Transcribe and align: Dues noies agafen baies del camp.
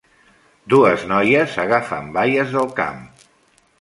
Dues 0.73 1.03
noies 1.11 1.57
agafen 1.65 2.11
baies 2.17 2.57
del 2.57 2.73
camp. 2.81 3.05